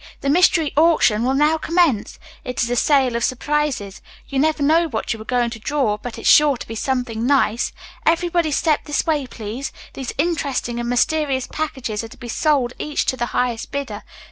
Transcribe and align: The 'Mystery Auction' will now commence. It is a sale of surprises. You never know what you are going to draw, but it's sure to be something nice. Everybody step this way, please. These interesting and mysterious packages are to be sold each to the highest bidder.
The 0.21 0.29
'Mystery 0.31 0.73
Auction' 0.75 1.21
will 1.23 1.35
now 1.35 1.59
commence. 1.59 2.17
It 2.43 2.63
is 2.63 2.71
a 2.71 2.75
sale 2.75 3.15
of 3.15 3.23
surprises. 3.23 4.01
You 4.27 4.39
never 4.39 4.63
know 4.63 4.87
what 4.87 5.13
you 5.13 5.21
are 5.21 5.23
going 5.23 5.51
to 5.51 5.59
draw, 5.59 5.99
but 5.99 6.17
it's 6.17 6.27
sure 6.27 6.57
to 6.57 6.67
be 6.67 6.73
something 6.73 7.27
nice. 7.27 7.71
Everybody 8.03 8.49
step 8.49 8.85
this 8.85 9.05
way, 9.05 9.27
please. 9.27 9.71
These 9.93 10.13
interesting 10.17 10.79
and 10.79 10.89
mysterious 10.89 11.45
packages 11.45 12.03
are 12.03 12.07
to 12.07 12.17
be 12.17 12.29
sold 12.29 12.73
each 12.79 13.05
to 13.05 13.15
the 13.15 13.27
highest 13.27 13.69
bidder. 13.71 14.01